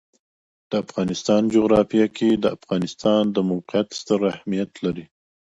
[0.69, 5.05] د افغانستان جغرافیه کې د افغانستان د موقعیت ستر اهمیت لري.